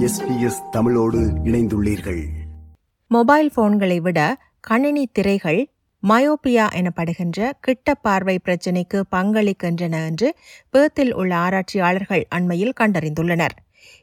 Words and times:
SBS 0.00 0.68
தமிழோடு 0.70 1.18
இணைந்துள்ளீர்கள். 1.18 2.26
Mobile 3.08 3.50
போன்களை 3.54 4.00
விட 4.00 4.36
கணினி 4.60 5.06
திரைகள் 5.06 5.70
மயோபியா 6.08 6.66
எனப்படுகின்ற 6.74 7.50
கிட்ட 7.60 7.94
பார்வை 7.94 8.38
பிரச்சினைக்கு 8.44 9.02
பங்களிக்கின்றன 9.16 10.04
என்று 10.04 10.34
பேர்த்தில் 10.72 11.12
உள்ள 11.12 11.34
ஆராய்ச்சியாளர்கள் 11.36 12.26
அண்மையில் 12.28 12.72
கண்டறிந்துள்ளனர். 12.80 13.48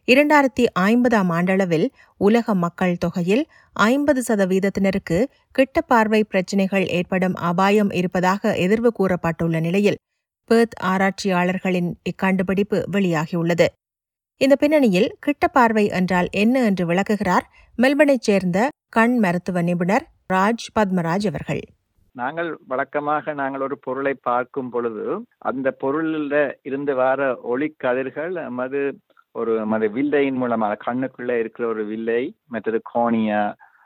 இரண்டாயிரத்தி 0.06 0.66
ஐம்பதாம் 0.80 1.30
ஆண்டளவில் 1.30 1.88
உலக 2.18 2.54
மக்கள் 2.54 2.98
தொகையில் 2.98 3.48
ஐம்பது 3.74 4.24
சதவீதத்தினருக்கு 4.28 5.26
கிட்ட 5.52 5.82
பார்வை 5.82 6.24
பிரச்சினைகள் 6.24 6.88
ஏற்படும் 6.88 7.36
அபாயம் 7.36 7.90
இருப்பதாக 7.90 8.56
எதிர்வு 8.56 8.88
கூறப்பட்டுள்ள 9.00 9.60
நிலையில் 9.60 9.98
பேர்த் 10.50 10.78
ஆராய்ச்சியாளர்களின் 10.84 11.94
இக்கண்டுபிடிப்பு 12.04 12.84
வெளியாகியுள்ளது. 12.92 13.66
இந்த 14.42 14.56
பின்னணியில் 14.60 15.08
கிட்ட 15.20 15.46
பார்வை 15.48 15.84
என்றால் 15.90 16.28
என்ன 16.32 16.56
என்று 16.64 16.84
விளக்குகிறார் 16.86 17.46
மெல்பனை 17.78 18.16
சேர்ந்த 18.20 18.58
கண் 18.90 19.16
மருத்துவ 19.18 19.62
நிபுணர் 19.62 20.06
ராஜ் 20.34 20.66
பத்மராஜ் 20.76 21.26
அவர்கள். 21.28 21.62
நாங்கள் 22.16 22.50
வழக்கமாக 22.68 23.34
நாங்கள் 23.34 23.62
ஒரு 23.62 23.76
பொருளை 23.78 24.14
பார்க்கும் 24.22 24.70
பொழுது 24.70 25.06
அந்த 25.50 25.72
பொருளில் 25.72 26.36
இருந்து 26.62 26.96
வர 26.96 27.36
ஒளி 27.44 27.70
கதிர்கள் 27.78 28.32
நமது 28.32 28.82
ஒரு 29.36 29.54
நமது 29.58 29.88
வில்லையின் 29.90 30.40
மூலமாக 30.44 30.80
கண்ணுக்குள்ள 30.86 31.32
இருக்கிற 31.40 31.68
ஒரு 31.68 31.86
வில்லை 31.86 32.22
மற்றது 32.48 32.82
கோணியா 32.94 33.42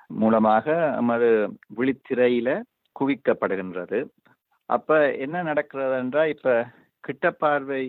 மூலமாக 0.08 0.76
நமது 0.96 1.30
விழித்திரையில 1.78 2.50
குவிக்கப்படுகின்றது. 2.96 4.00
அப்ப 4.70 4.90
என்ன 5.16 5.44
நடக்கிறது 5.44 5.98
என்றால் 5.98 6.30
இப்ப 6.30 6.50
கிட்ட 7.04 7.32
பார்வை 7.32 7.84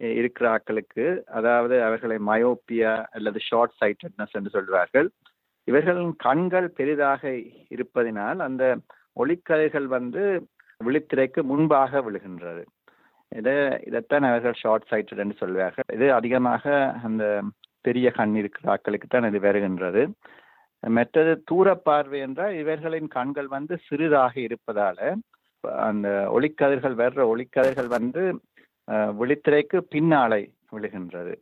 இருக்கிற 0.00 0.46
ஆக்களுக்கு 0.56 1.04
அதாவது 1.38 1.74
அவர்களை 1.86 2.16
மயோப்பியா 2.30 2.92
அல்லது 3.16 3.38
ஷார்ட் 3.48 3.76
சைட்டட்னஸ் 3.82 4.36
என்று 4.38 4.50
சொல்வார்கள். 4.56 5.08
இவர்களின் 5.68 6.14
கண்கள் 6.26 6.68
பெரிதாக 6.78 7.22
இருப்பதினால் 7.74 8.40
அந்த 8.48 8.64
ஒளிக்கதிர்கள் 9.16 9.88
வந்து 9.96 10.22
விழித்திரைக்கு 10.80 11.40
முன்பாக 11.50 12.00
விழுகின்றது. 12.06 12.62
இதை 13.32 13.54
இதைத்தான் 13.88 14.26
அவர்கள் 14.30 14.60
ஷார்ட் 14.62 14.88
சைட்டட் 14.90 15.22
என்று 15.24 15.36
சொல்வார்கள். 15.42 15.88
இது 15.96 16.06
அதிகமாக 16.12 16.64
அந்த 17.06 17.24
பெரிய 17.84 18.08
கண் 18.18 18.34
இருக்கிற 18.40 18.66
ஆக்களுக்கு 18.74 19.08
தான் 19.08 19.28
இது 19.30 19.40
வருகின்றது. 19.46 20.02
மற்றது 20.82 21.32
தூர 21.50 21.68
பார்வை 21.86 22.18
என்றால் 22.26 22.54
இவர்களின் 22.62 23.08
கண்கள் 23.16 23.48
வந்து 23.56 23.74
சிறிதாக 23.88 24.34
இருப்பதால 24.48 24.98
அந்த 25.88 26.08
ஒளிக்கதிர்கள் 26.36 26.96
வர்ற 27.02 27.20
ஒளிக்கதிர்கள் 27.32 27.90
வந்து 27.96 28.22
விழித்திரைக்கு 29.18 29.78
பின்னாலை 29.92 30.42
விழுகின்றது. 30.74 31.34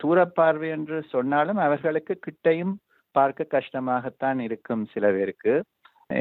தூரப்பார்வை 0.00 0.68
என்று 0.76 0.98
சொன்னாலும் 1.14 1.60
அவர்களுக்கு 1.66 2.14
கிட்டையும் 2.26 2.74
பார்க்க 3.14 3.54
கஷ்டமாகத்தான் 3.56 4.38
இருக்கும் 4.46 4.82
சில 4.94 5.06
பேருக்கு. 5.16 5.54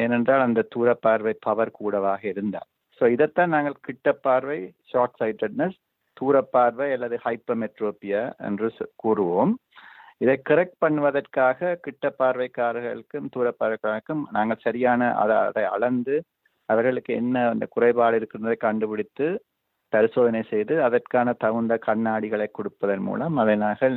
ஏனென்றால் 0.04 0.46
அந்த 0.48 0.68
தூர 0.74 0.90
பார்வை 1.06 1.34
பவர் 1.48 1.78
கூடவாக 1.80 2.22
இருந்தால். 2.34 2.68
ஸோ 3.02 3.06
இதைத்தான் 3.16 3.54
நாங்கள் 3.56 3.84
கிட்ட 3.88 4.12
பார்வை 4.26 4.60
ஷார்ட் 4.92 5.18
சைட்டட்னஸ் 5.22 5.78
தூர 6.18 6.36
பார்வை 6.56 6.88
அல்லது 6.96 7.16
ஹைப்பமெட்ரோபியா 7.26 8.24
என்று 8.48 8.68
கூறுவோம். 9.04 9.52
இதை 10.24 10.36
கரெக்ட் 10.50 10.80
பண்ணுவதற்காக 10.84 11.76
கிட்ட 11.86 12.06
பார்வைக்காரர்களுக்கும் 12.22 13.28
தூர 13.36 13.48
பார்வைக்காரருக்கும் 13.60 14.24
நாங்கள் 14.38 14.64
சரியான 14.68 15.10
அதை 15.44 15.66
அளந்து 15.76 16.16
அவர்களுக்கு 16.70 17.12
என்ன 17.22 17.44
அந்த 17.52 17.66
குறைபாடு 17.76 18.18
இருக்கின்றதை 18.20 18.58
கண்டுபிடித்து 18.66 19.28
பரிசோதனை 19.94 20.42
செய்து 20.52 20.76
அதற்கான 20.88 21.34
தகுந்த 21.44 21.74
கண்ணாடிகளை 21.88 22.48
கொடுப்பதன் 22.58 23.04
மூலம் 23.08 23.36
அதை 23.44 23.56
நாங்கள் 23.66 23.96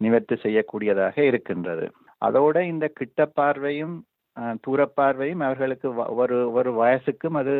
நிவர்த்தி 0.00 0.36
செய்யக்கூடியதாக 0.44 1.16
இருக்கின்றது. 1.30 1.86
அதோட 2.22 2.56
இந்த 2.72 2.86
கிட்ட 2.98 3.20
பார்வையும் 3.38 3.94
தூரப்பார்வையும் 4.64 5.42
அவர்களுக்கு 5.46 5.88
ஒரு 6.22 6.36
ஒரு 6.58 6.70
வயசுக்கும் 6.80 7.36
அது 7.40 7.54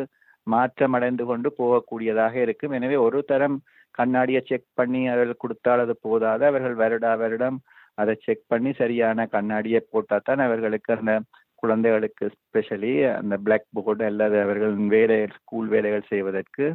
மாற்றம் 0.47 0.95
அடைந்து 0.97 1.25
கொண்டு 1.31 1.49
போகக்கூடியதாக 1.59 2.35
இருக்கும். 2.45 2.75
எனவே 2.79 2.97
ஒரு 3.07 3.19
தரம் 3.31 3.57
கண்ணாடியை 3.99 4.41
செக் 4.51 4.69
பண்ணி 4.81 5.01
அவர்கள் 5.15 5.43
கொடுத்தால் 5.45 5.83
அது 5.85 5.95
போதாது. 6.07 6.43
அவர்கள் 6.51 6.77
வருடா 6.83 7.13
வருடம் 7.23 7.59
அதை 8.03 8.15
செக் 8.27 8.45
பண்ணி 8.53 8.71
சரியான 8.83 9.27
கண்ணாடியை 9.35 9.81
போட்டால் 9.93 10.27
தான் 10.29 10.43
அவர்களுக்கு 10.47 10.93
அந்த 10.97 11.15
குழந்தைகளுக்கு 11.63 12.27
ஸ்பெஷலி 12.37 12.93
அந்த 13.19 13.35
பிளாக் 13.45 13.69
போர்டு 13.79 14.05
அல்லது 14.11 14.37
அவர்கள் 14.45 14.75
வேலை 14.95 15.19
ஸ்கூல் 15.37 15.69
வேலைகள் 15.75 16.11
செய்வதற்கு 16.13 16.67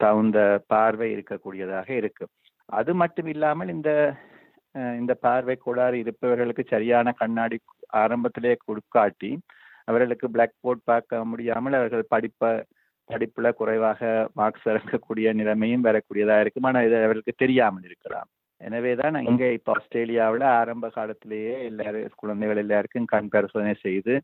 தகுந்த 0.00 0.38
பார்வை 0.72 1.08
இருக்கக்கூடியதாக 1.14 1.88
இருக்கும் 2.00 2.32
அது 2.68 2.92
மட்டும் 2.94 3.28
இல்லாமல் 3.34 3.72
இந்த 3.76 3.90
இந்த 5.00 5.12
பார்வை 5.24 5.54
கோளாறு 5.56 5.96
இருப்பவர்களுக்கு 6.02 6.64
சரியான 6.66 7.12
கண்ணாடி 7.20 7.56
ஆரம்பத்திலே 8.02 8.52
கொடுக்காட்டி 8.66 9.30
அவர்களுக்கு 9.88 10.26
பிளாக் 10.34 10.60
போர்ட் 10.64 10.82
பார்க்க 10.84 11.24
முடியாமல் 11.30 11.78
அவர்கள் 11.78 12.10
படிப்ப 12.14 12.50
படிப்புல 13.10 13.48
குறைவாக 13.52 14.00
மார்க்ஸ் 14.38 14.66
இறக்கக்கூடிய 14.72 15.28
நிலைமையும் 15.38 15.86
வரக்கூடியதாக 15.86 16.42
இருக்கும். 16.44 16.66
ஆனால் 16.68 16.86
இது 16.88 16.96
அவர்களுக்கு 16.98 17.34
தெரியாமல் 17.34 17.86
இருக்கலாம். 17.88 18.28
எனவே 18.60 18.92
தான் 18.94 19.16
இங்கே 19.28 19.48
இப்போ 19.56 19.72
ஆஸ்திரேலியாவில் 19.76 20.44
ஆரம்ப 20.58 20.86
காலத்திலேயே 20.96 21.54
எல்லாரும் 21.68 22.18
குழந்தைகள் 22.22 22.60
எல்லாருக்கும் 22.62 23.10
கண் 23.12 23.30
பரிசோதனை 23.34 23.74
செய்து 23.86 24.14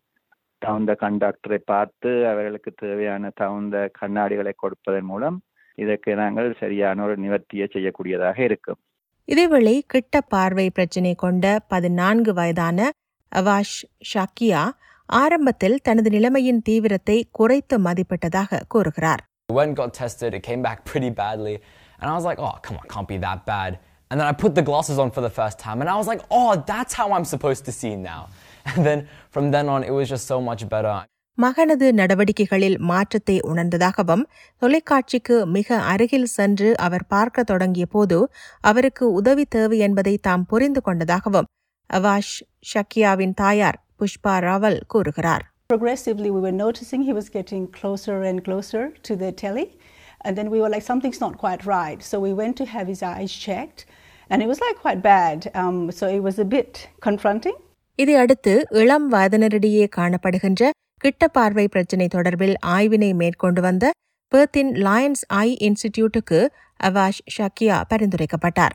தகுந்த 0.63 0.93
கண் 1.03 1.19
டாக்டரை 1.23 1.59
பார்த்து 1.73 2.11
அவர்களுக்கு 2.33 2.71
தேவையான 2.83 3.31
தகுந்த 3.41 3.77
கண்ணாடிகளை 3.99 4.53
கொடுப்பதன் 4.57 5.09
மூலம் 5.11 5.39
இதற்கு 5.84 6.12
நாங்கள் 6.22 6.50
சரியான 6.62 7.04
ஒரு 7.08 7.16
நிவர்த்தியை 7.24 7.68
செய்யக்கூடியதாக 7.76 8.38
இருக்கும் 8.50 8.80
இதேவேளை 9.28 9.76
கிட்ட 9.94 10.22
பார்வை 10.34 10.68
பிரச்சினை 10.78 11.14
கொண்ட 11.24 11.46
பதினான்கு 11.74 12.32
வயதான 12.40 12.90
அவாஷ் 13.32 13.78
ஷாக்கியா 14.12 14.62
ஆரம்பத்தில் 15.10 15.78
தனது 15.88 16.10
நிலைமையின் 16.16 16.64
தீவிரத்தை 16.70 17.18
குறைத்து 17.40 17.78
மதிப்பிட்டதாக 17.88 18.62
கூறுகிறார் 18.76 19.24
When 19.50 19.72
got 19.74 19.92
tested, 19.94 20.32
it 20.34 20.44
came 20.44 20.62
back 20.62 20.80
pretty 20.86 21.10
badly, 21.22 21.56
and 22.00 22.06
I 22.12 22.14
was 22.18 22.26
like, 22.30 22.40
"Oh, 22.40 22.54
come 22.66 22.76
on, 22.80 22.86
can't 22.94 23.08
be 23.08 23.18
that 23.26 23.40
bad." 23.46 23.72
And 24.12 24.16
then 24.20 24.28
I 24.28 24.34
put 24.44 24.54
the 24.56 24.64
glasses 24.70 24.98
on 24.98 25.10
for 25.12 25.22
the 25.22 25.34
first 25.40 25.58
time, 25.60 25.82
and 25.84 25.90
I 25.90 25.98
was 26.02 26.08
like, 26.12 26.22
"Oh, 26.38 26.52
that's 26.72 26.94
how 26.94 27.08
I'm 27.16 27.28
supposed 27.34 27.64
to 27.66 27.74
see 27.74 27.94
now." 28.04 28.22
And 28.66 28.80
then 28.88 29.00
from 29.30 29.46
then 29.56 29.68
on, 29.74 29.84
it 29.84 29.94
was 29.98 30.08
just 30.10 30.26
so 30.28 30.38
much 30.42 30.62
better. 30.70 30.96
மகனது 31.39 31.87
நடவடிக்கைகளில் 31.93 32.77
மாற்றத்தை 32.91 33.37
உணர்ந்ததாகவும் 33.51 34.25
தொலைக்காட்சிக்கு 34.63 35.37
மிக 35.57 35.79
அருகில் 35.93 36.31
சென்று 36.37 36.69
அவர் 36.87 37.05
பார்க்க 37.07 37.45
தொடங்கிய 37.45 37.87
போது 37.87 38.19
அவருக்கு 38.61 39.07
உதவி 39.13 39.45
தேவை 39.49 39.79
என்பதை 39.79 40.15
தாம் 40.29 40.47
புரிந்து 40.47 40.81
கொண்டதாகவும் 40.81 41.49
அவாஷ் 41.91 42.37
ஷக்கியாவின் 42.73 43.35
தாயார் 43.35 43.81
புஷ்பா 44.01 44.37
ராவல் 44.47 44.81
கூறுகிறார் 44.87 45.45
Progressively, 45.71 46.31
we 46.31 46.41
were 46.41 46.57
noticing 46.57 47.01
he 47.03 47.13
was 47.13 47.29
getting 47.29 47.63
closer 47.71 48.17
and 48.23 48.39
closer 48.45 48.83
to 49.03 49.13
the 49.17 49.31
telly. 49.35 49.65
And 50.21 50.39
then 50.39 50.49
we 50.51 50.61
were 50.61 50.69
like, 50.69 50.83
something's 50.83 51.21
not 51.21 51.35
quite 51.37 51.63
right. 51.69 52.01
So 52.01 52.17
we 52.21 52.33
went 52.33 52.57
to 52.57 52.65
have 52.67 52.87
his 52.87 53.03
eyes 53.05 53.33
checked. 53.47 53.81
And 54.31 54.43
it 54.43 54.49
was 54.49 54.61
like 54.61 54.77
quite 54.79 55.03
bad. 55.05 55.39
Um, 55.55 55.79
so 55.91 56.05
it 56.09 56.23
was 56.23 56.39
a 56.39 56.49
bit 56.49 56.73
confronting. 57.01 57.57
இதை 57.99 58.15
அடுத்து 58.15 58.53
இளம் 58.75 59.07
வயதினரிடையே 59.13 59.85
காணப்படுகின்ற 59.97 60.63
கிட்ட 61.01 61.29
பார்வை 61.29 61.69
பிரச்சினை 61.69 62.07
தொடர்பில் 62.15 62.55
ஆய்வினை 62.67 63.15
மேற்கொண்டு 63.15 63.61
வந்த 63.61 63.91
பேர்த்தின் 64.33 64.71
லயன்ஸ் 64.87 65.23
ஐ 65.27 65.49
இன்ஸ்டிடியூட்டுக்கு 65.67 66.39
அவாஷ் 66.83 67.21
ஷக்கியா 67.37 67.77
பரிந்துரைக்கப்பட்டார். 67.91 68.75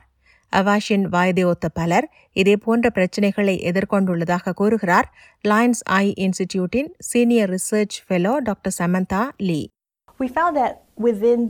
அவாஷின் 0.52 1.04
வயதையொத்த 1.14 1.66
பலர் 1.74 2.06
இதேபோன்ற 2.34 2.86
பிரச்சினைகளை 2.90 3.54
எதிர்கொண்டுள்ளதாக 3.70 4.54
கூறுகிறார் 4.60 5.08
Lions 5.44 5.82
I 6.00 6.06
இன்ஸ்டிடியூட்டின் 6.26 6.90
senior 7.10 7.50
research 7.50 7.98
fellow 8.06 8.34
doctor 8.48 8.76
Samantha 8.78 9.22
Lee. 9.48 9.60
We 10.20 10.28
found 10.38 10.54
that 10.62 10.74
within 11.06 11.40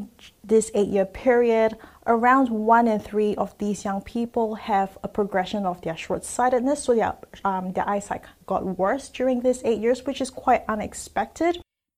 this 0.52 0.66
eight 0.78 0.90
year 0.96 1.08
period, 1.24 1.72
around 2.07 2.47
one 2.69 2.87
in 2.87 2.99
three 3.01 3.33
of 3.35 3.49
these 3.57 3.79
young 3.83 4.01
people 4.05 4.47
have 4.63 4.89
a 5.03 5.09
progression 5.09 5.65
of 5.65 5.77
their 5.81 5.97
short 5.97 6.23
sightedness. 6.27 6.81
So 6.81 6.93
their, 6.93 7.13
um, 7.43 7.65
their 7.73 7.87
eyesight 7.87 8.23
got 8.45 8.63
worse 8.77 9.07
during 9.09 9.39
these 9.41 9.61
eight 9.63 9.79
years, 9.79 10.01
which 10.05 10.21
is 10.21 10.31
quite 10.43 10.63
unexpected. 10.67 11.53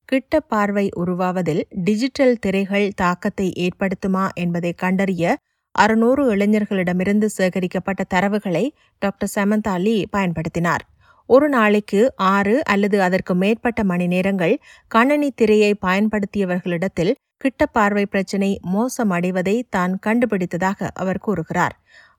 கிட்ட 0.10 0.40
பார்வை 0.52 0.86
உருவாவதில் 1.02 1.62
digital 1.84 2.38
திரைகள் 2.38 2.88
தாக்கத்தை 2.96 3.48
ஏற்படுத்துமா 3.58 4.24
என்பதை 4.36 4.72
கண்டறிய 4.74 5.36
அறுநூறு 5.76 6.24
இளைஞர்களிடமிருந்து 6.36 7.28
சேகரிக்கப்பட்ட 7.38 8.04
தரவுகளை 8.14 8.64
doctor 9.02 9.34
Samantha 9.36 9.76
லீ 9.82 9.98
பயன்படுத்தினார் 10.16 10.84
ஒரு 11.30 11.48
நாளைக்கு 11.50 12.00
ஆறு 12.30 12.56
அல்லது 12.66 12.98
அதற்கு 13.02 13.34
மேற்பட்ட 13.36 13.84
மணி 13.84 14.08
நேரங்கள் 14.08 14.56
கணனி 14.96 15.30
திரையை 15.36 15.72
பயன்படுத்தியவர்களிடத்தில் 15.88 17.12
கிட்ட 17.44 17.66
பார்வை 17.76 18.02
பிரச்சினை 18.14 18.50
மோசமடைவதை 18.72 19.54
தான் 19.76 19.94
கண்டுபிடித்ததாக 20.06 20.88
அவர் 21.02 21.20
கூறுகிறார் 21.26 21.76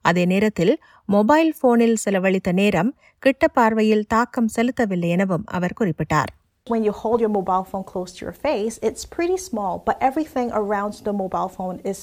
அதே 0.09 0.23
நேரத்தில் 0.31 0.71
மொபைல் 1.15 1.51
போனில் 1.59 1.99
செலவழித்த 2.03 2.51
நேரம் 2.59 2.89
கிட்ட 3.25 3.47
பார்வையில் 3.57 4.07
தாக்கம் 4.13 4.49
செலுத்தவில்லை 4.55 5.09
எனவும் 5.17 5.45
அவர் 5.57 5.77
குறிப்பிட்டார் 5.81 6.31
When 6.67 6.83
you 6.87 6.93
hold 7.01 7.19
your 7.23 7.33
mobile 7.37 7.65
phone 7.69 7.85
close 7.91 8.11
to 8.15 8.21
your 8.25 8.35
face, 8.47 8.75
it's 8.87 9.03
pretty 9.15 9.37
small, 9.47 9.73
but 9.87 9.95
everything 10.09 10.49
around 10.61 10.93
the 11.07 11.13
mobile 11.21 11.51
phone 11.55 11.77
is 11.91 11.99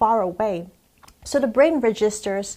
far 0.00 0.18
away. 0.28 0.54
So 1.30 1.36
the 1.38 1.52
brain 1.56 1.76
registers 1.80 2.48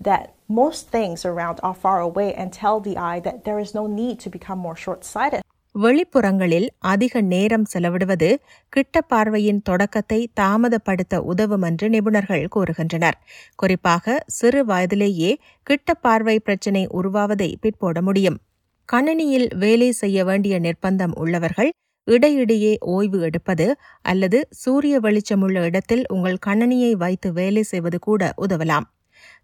that 0.00 0.24
most 0.60 0.82
things 0.96 1.20
around 1.24 1.58
are 1.68 1.76
far 1.76 1.98
away 2.00 2.28
and 2.34 2.58
tell 2.60 2.78
the 2.80 2.96
eye 3.10 3.20
that 3.20 3.38
there 3.46 3.60
is 3.64 3.72
no 3.74 3.84
need 4.00 4.16
to 4.24 4.30
become 4.30 4.60
more 4.66 4.78
short 4.84 5.02
sighted. 5.06 5.42
வெளிப்புறங்களில் 5.75 6.67
அதிக 6.85 7.21
நேரம் 7.31 7.65
செலவிடுவது 7.73 8.29
கிட்ட 8.73 9.01
பார்வையின் 9.01 9.61
தொடக்கத்தை 9.61 10.19
தாமதப்படுத்த 10.39 11.15
உதவும் 11.23 11.61
என்று 11.61 11.87
நிபுணர்கள் 11.89 12.45
கூறுகின்றனர். 12.55 13.17
குறிப்பாக 13.55 14.15
சிறு 14.29 14.61
வயதிலேயே 14.65 15.31
கிட்ட 15.67 15.93
பார்வை 15.97 16.37
பிரச்சினை 16.39 16.83
உருவாவதை 16.99 17.49
பிற்போட 17.61 18.01
முடியும். 18.01 18.37
கணினியில் 18.89 19.47
வேலை 19.55 19.89
செய்ய 19.93 20.17
வேண்டிய 20.23 20.55
நிர்பந்தம் 20.59 21.15
உள்ளவர்கள் 21.15 21.71
இடையிடையே 22.07 22.73
ஓய்வு 22.95 23.19
எடுப்பது 23.19 23.67
அல்லது 24.01 24.39
சூரிய 24.53 24.95
வெளிச்சமுள்ள 24.99 25.59
இடத்தில் 25.69 26.03
உங்கள் 26.07 26.43
கணனியை 26.45 26.91
வைத்து 26.95 27.29
வேலை 27.33 27.63
செய்வது 27.63 27.99
கூட 27.99 28.33
உதவலாம். 28.37 28.85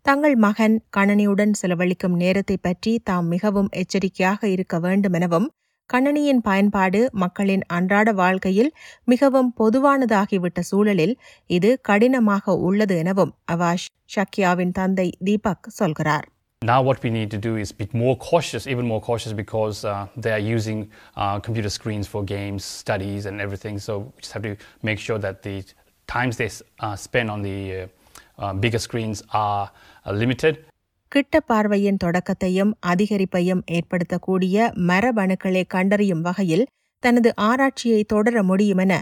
தங்கள் 0.05 0.35
மகன் 0.37 0.75
கணனியுடன் 0.97 1.53
செலவழிக்கும் 1.61 2.15
நேரத்தை 2.15 2.57
பற்றி 2.57 2.91
தாம் 3.03 3.27
மிகவும் 3.27 3.71
எச்சரிக்கையாக 3.73 4.47
இருக்க 4.49 4.75
வேண்டும் 4.79 5.13
எனவும் 5.13 5.47
கணனியின் 5.93 6.41
பயன்பாடு 6.47 6.99
மக்களின் 7.23 7.63
அன்றாட 7.77 8.09
வாழ்க்கையில் 8.19 8.71
மிகவும் 9.03 9.49
பொதுவானதாகிவிட்ட 9.59 10.59
சூழலில் 10.69 11.15
இது 11.49 11.71
கடினமாக 11.89 12.55
உள்ளது 12.67 12.97
எனவும் 12.97 13.33
அவாஷ் 13.53 13.87
ஷக்கியாவின் 14.15 14.75
தந்தை 14.81 15.09
தீபக் 15.29 15.73
சொல்கிறார் 15.79 16.27
Now, 16.61 16.79
what 16.83 17.01
we 17.01 17.09
need 17.09 17.31
to 17.31 17.39
do 17.39 17.55
is 17.55 17.71
be 17.71 17.87
more 17.93 18.15
cautious, 18.19 18.67
even 18.67 18.85
more 18.85 19.01
cautious, 19.01 19.33
because 19.33 19.77
uh, 19.83 19.93
they 20.15 20.31
are 20.31 20.43
using 20.47 20.79
uh, 21.17 21.39
computer 21.39 21.69
screens 21.69 22.07
for 22.07 22.23
games, 22.23 22.63
studies, 22.63 23.25
and 23.25 23.41
everything. 23.41 23.79
So 23.79 23.93
we 23.99 24.19
just 24.19 24.33
have 24.33 24.43
to 24.43 24.53
make 24.83 24.99
sure 24.99 25.17
that 25.17 25.41
the 25.41 25.55
times 26.09 26.37
they 26.37 26.49
uh, 26.79 26.95
spend 26.97 27.31
on 27.31 27.41
the 27.41 27.57
uh, 27.73 27.87
uh, 28.39 28.53
bigger 28.55 28.77
screens 28.79 29.23
are 29.35 29.63
uh, 30.05 30.11
limited. 30.13 30.53
கிட்ட 31.12 31.40
பார்வையின் 31.40 32.00
தொடக்கத்தையும் 32.04 32.72
அதிகரிப்பையும் 32.86 33.62
ஏற்படுத்தக்கூடிய 33.76 34.56
மரபணுக்களை 34.88 35.62
கண்டறியும் 35.66 36.20
வகையில் 36.20 36.64
தனது 37.02 37.30
ஆராய்ச்சியை 37.48 38.00
தொடர 38.04 38.42
முடியும் 38.42 38.82
என 38.86 38.94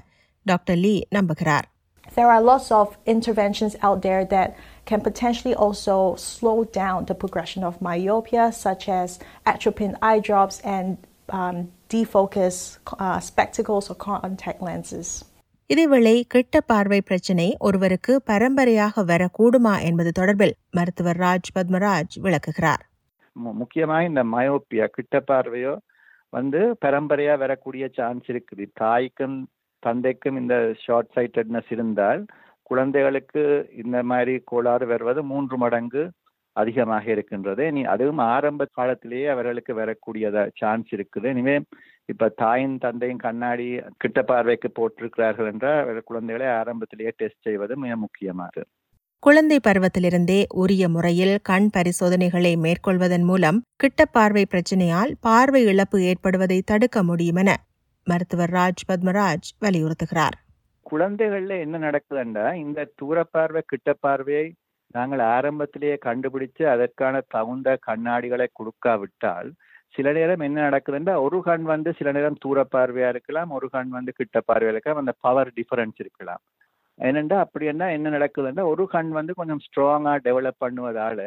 டாக்டர் 0.47 0.81
லீ 0.85 0.97
நம்புகிறார் 1.11 1.69
There 2.17 2.31
are 2.31 2.43
lots 2.43 2.71
of 2.71 2.89
interventions 3.07 3.75
out 3.87 4.03
there 4.03 4.25
that 4.27 4.49
can 4.85 5.01
potentially 5.01 5.55
also 5.65 5.95
slow 6.17 6.59
down 6.77 6.99
the 7.05 7.15
progression 7.15 7.63
of 7.65 7.81
myopia, 7.81 8.53
such 8.67 8.89
as 8.91 9.09
atropine 9.47 9.97
eye 10.03 10.21
drops 10.21 10.61
and 10.75 10.89
um, 11.29 11.57
defocus 11.91 12.57
uh, 12.99 13.19
spectacles 13.21 13.89
or 13.91 13.97
contact 13.97 14.61
lenses. 14.63 15.09
இதேவேளை 15.70 16.14
கிட்ட 16.34 16.60
பார்வை 16.70 16.98
பிரச்சினை 17.02 17.46
ஒருவருக்கு 17.68 18.14
பரம்பரையாக 18.30 19.04
வரக்கூடுமா 19.12 19.74
என்பது 19.88 20.12
தொடர்பில் 20.20 20.54
மருத்துவர் 20.78 21.20
ராஜ் 21.24 21.50
பத்மராஜ் 21.56 22.16
விளக்குகிறார். 22.26 22.84
முக்கியமாக 23.60 24.08
இந்த 24.10 24.22
மயோப்பியா 24.34 24.86
கிட்ட 24.96 25.22
பார்வையோ 25.28 25.74
வந்து 26.34 26.62
பரம்பரையா 26.86 27.36
வரக்கூடிய 27.38 27.86
சான்ஸ் 27.98 28.26
இருக்குது. 28.32 28.66
தாய்க்கும் 28.82 29.38
தந்தைக்கும் 29.84 30.40
இந்த 30.42 30.56
ஷார்ட் 30.86 31.14
சைட்டட்னஸ் 31.18 31.72
இருந்தால் 31.76 32.24
குழந்தைகளுக்கு 32.70 33.44
இந்த 33.84 34.00
மாதிரி 34.04 34.36
கோளாறு 34.52 34.88
வருவது 34.94 35.24
மூன்று 35.34 35.58
மடங்கு 35.58 36.04
அதிகமாக 36.54 37.06
இருக்கின்றது. 37.12 37.72
நீ 37.72 37.82
அதுவும் 37.84 38.18
ஆரம்ப 38.18 38.68
காலத்திலேயே 38.72 39.28
அவர்களுக்கு 39.28 39.74
வரக்கூடியதா 39.74 40.44
சான்ஸ் 40.54 40.90
இருக்குது. 40.96 41.30
இனிமே 41.36 41.56
இப்ப 42.06 42.30
தாயின் 42.36 42.78
தந்தையும் 42.78 43.24
கண்ணாடி 43.26 43.68
கிட்ட 43.98 44.22
பார்வைக்கு 44.22 44.70
போட்டிருக்கிறார்கள் 44.80 45.46
என்றால் 45.46 45.82
அவர்கள் 45.82 46.04
குழந்தைகளை 46.04 46.48
ஆரம்பத்திலேயே 46.48 47.12
டெஸ்ட் 47.16 47.42
செய்வது 47.42 47.78
மிக 47.78 47.96
முக்கியமானது. 47.96 48.64
குழந்தை 49.20 49.60
பருவத்திலிருந்தே 49.68 50.44
உரிய 50.62 50.90
முறையில் 50.90 51.34
கண் 51.42 51.70
பரிசோதனைகளை 51.78 52.52
மேற்கொள்வதன் 52.58 53.22
மூலம் 53.22 53.58
கிட்ட 53.76 54.06
பார்வை 54.06 54.46
பிரச்சினையால் 54.46 55.12
பார்வை 55.20 55.62
இழப்பு 55.64 56.00
ஏற்படுவதை 56.00 56.60
தடுக்க 56.66 57.04
முடியும் 57.04 57.36
என 57.36 57.58
மருத்துவர் 58.08 58.50
ராஜ் 58.50 58.86
பத்மராஜ் 58.88 59.50
வலியுறுத்துகிறார். 59.62 60.38
குழந்தைகள்ல 60.86 61.60
என்ன 61.60 61.78
நடக்குதுன்னா 61.78 62.54
இந்த 62.54 62.88
தூரப்பார்வை 63.02 63.62
கிட்ட 63.66 63.94
பார்வையை 63.94 64.56
நாங்கள் 64.96 65.22
ஆரம்பத்திலேயே 65.36 65.96
கண்டுபிடிச்சு 66.06 66.64
அதற்கான 66.66 67.16
தகுந்த 67.28 67.78
கண்ணாடிகளை 67.88 68.48
கொடுக்காவிட்டால் 68.60 69.50
சில 69.96 70.12
நேரம் 70.12 70.40
என்ன 70.40 70.70
நடக்குதுன்னா 70.70 71.14
ஒரு 71.26 71.38
கண் 71.42 71.64
வந்து 71.64 71.90
சில 71.94 72.10
நேரம் 72.12 72.40
தூர 72.40 72.66
பார்வையா 72.76 73.08
இருக்கலாம் 73.08 73.50
ஒரு 73.50 73.68
கண் 73.70 73.90
வந்து 73.90 74.12
கிட்ட 74.12 74.40
பார்வையா 74.48 74.74
இருக்கலாம் 74.74 75.02
அந்த 75.04 75.14
பவர் 75.20 75.52
டிஃபரன்ஸ் 75.56 76.00
இருக்கலாம். 76.00 76.42
ஏனென்றா 77.00 77.38
அப்படி 77.40 77.66
என்ன 77.66 77.92
என்ன 77.94 78.10
நடக்குதுன்னா 78.10 78.64
ஒரு 78.74 78.86
கண் 78.88 79.10
வந்து 79.10 79.34
கொஞ்சம் 79.34 79.62
ஸ்ட்ராங்கா 79.66 80.14
டெவலப் 80.28 80.64
பண்ணுவதால 80.66 81.22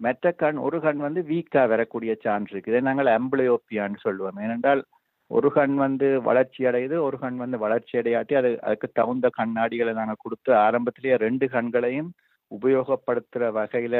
மற்ற 0.00 0.32
கண் 0.32 0.58
ஒரு 0.66 0.78
கண் 0.80 0.96
வந்து 0.96 1.20
வீக்கா 1.22 1.62
வரக்கூடிய 1.68 2.12
சான்ஸ் 2.22 2.50
இருக்கு. 2.50 2.70
இதை 2.72 2.80
நாங்கள் 2.80 3.10
அம்பிளியோப்பியான்னு 3.18 3.98
சொல்லுவோம். 4.00 4.38
ஏனென்றால் 4.40 4.82
ஒரு 5.30 5.48
கண் 5.52 5.74
வந்து 5.74 6.06
வளர்ச்சி 6.22 6.62
அடையுது 6.64 6.96
ஒரு 7.00 7.16
கண் 7.18 7.36
வந்து 7.36 7.58
வளர்ச்சி 7.58 7.94
அடையாட்டி 7.98 8.34
அது 8.34 8.50
அதுக்கு 8.62 8.88
தகுந்த 8.92 9.26
கண்ணாடிகளை 9.38 9.92
நாங்கள் 9.92 10.22
கொடுத்து 10.24 10.50
ஆரம்பத்திலேயே 10.66 11.16
ரெண்டு 11.16 11.46
கண்களையும் 11.48 12.10
உபயோகப்படுத்துற 12.56 13.44
வகையில 13.58 13.96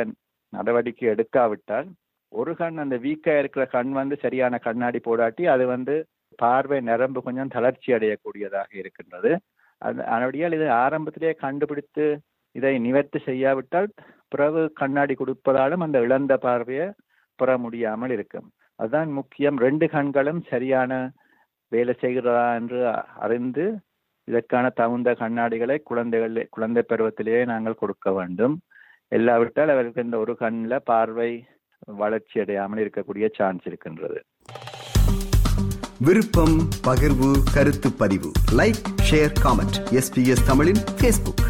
நடவடிக்கை 0.52 1.06
எடுக்காவிட்டால் 1.14 1.88
ஒரு 2.32 2.52
கண் 2.60 2.82
அந்த 2.84 2.96
வீக்கா 3.04 3.34
இருக்கிற 3.38 3.64
கண் 3.74 3.92
வந்து 3.98 4.16
சரியான 4.24 4.58
கண்ணாடி 4.66 5.00
போடாட்டி 5.04 5.44
அது 5.54 5.64
வந்து 5.66 5.94
பார்வை 6.42 6.78
நரம்பு 6.88 7.20
கொஞ்சம் 7.26 7.52
தளர்ச்சி 7.54 7.90
அடையக்கூடியதாக 7.96 8.70
இருக்கின்றது. 8.80 9.30
அது 9.82 10.00
அதனடியால் 10.10 10.56
இதை 10.58 10.68
ஆரம்பத்திலேயே 10.84 11.34
கண்டுபிடித்து 11.44 12.06
இதை 12.54 12.72
நிவர்த்தி 12.78 13.18
செய்யாவிட்டால் 13.28 13.88
பிறகு 14.32 14.60
கண்ணாடி 14.80 15.14
கொடுப்பதாலும் 15.14 15.84
அந்த 15.86 15.98
இழந்த 16.06 16.34
பார்வையை 16.46 16.86
பெற 17.38 17.50
முடியாமல் 17.64 18.12
இருக்கும். 18.16 18.48
அதுதான் 18.80 19.10
முக்கியம். 19.18 19.56
ரெண்டு 19.66 19.86
கண்களும் 19.94 20.40
சரியான 20.52 20.92
வேலை 21.72 21.94
செய்கிறதா 22.02 22.46
என்று 22.60 22.80
அறிந்து 23.26 23.66
இதற்கான 24.24 24.68
தகுந்த 24.68 25.12
கண்ணாடிகளை 25.12 25.76
குழந்தைகள் 25.82 26.48
குழந்தை 26.50 26.82
பருவத்திலேயே 26.88 27.44
நாங்கள் 27.44 27.80
கொடுக்க 27.82 28.12
வேண்டும். 28.12 28.54
இல்லாவிட்டால் 29.08 29.68
அவருக்கு 29.68 30.02
இந்த 30.02 30.18
ஒரு 30.18 30.36
கண்ணில் 30.36 30.84
பார்வை 30.84 31.30
வளர்ச்சி 31.86 32.40
அடையாமல் 32.40 32.82
இருக்கக்கூடிய 32.84 33.28
சான்ஸ் 33.34 33.66
இருக்கின்றது. 33.66 34.20
விருப்பம் 36.00 36.56
பகிர்வு 36.86 37.30
கருத்து 37.54 37.92
பதிவு. 37.92 38.30
லைக் 38.52 38.80
ஷேர் 39.10 39.34
காமெண்ட் 39.44 39.78
எஸ்பிஎஸ் 39.98 40.46
தமிழின் 40.46 40.82
ஃபேஸ்புக் 40.98 41.44